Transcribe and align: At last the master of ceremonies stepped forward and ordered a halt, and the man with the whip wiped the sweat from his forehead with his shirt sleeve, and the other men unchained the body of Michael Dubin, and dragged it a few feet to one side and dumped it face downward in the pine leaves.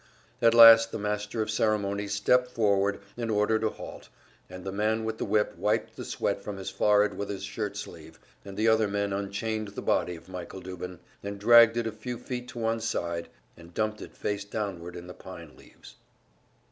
At 0.41 0.55
last 0.55 0.91
the 0.91 0.97
master 0.97 1.43
of 1.43 1.51
ceremonies 1.51 2.11
stepped 2.15 2.49
forward 2.49 2.99
and 3.15 3.29
ordered 3.29 3.63
a 3.63 3.69
halt, 3.69 4.09
and 4.49 4.63
the 4.65 4.71
man 4.71 5.05
with 5.05 5.19
the 5.19 5.25
whip 5.25 5.55
wiped 5.59 5.95
the 5.95 6.03
sweat 6.03 6.41
from 6.43 6.57
his 6.57 6.71
forehead 6.71 7.15
with 7.15 7.29
his 7.29 7.43
shirt 7.43 7.77
sleeve, 7.77 8.19
and 8.43 8.57
the 8.57 8.67
other 8.67 8.87
men 8.87 9.13
unchained 9.13 9.67
the 9.67 9.81
body 9.83 10.15
of 10.15 10.27
Michael 10.27 10.59
Dubin, 10.61 10.97
and 11.21 11.39
dragged 11.39 11.77
it 11.77 11.85
a 11.85 11.91
few 11.91 12.17
feet 12.17 12.47
to 12.47 12.57
one 12.57 12.79
side 12.79 13.29
and 13.55 13.75
dumped 13.75 14.01
it 14.01 14.17
face 14.17 14.43
downward 14.43 14.95
in 14.95 15.05
the 15.05 15.13
pine 15.13 15.55
leaves. 15.55 15.93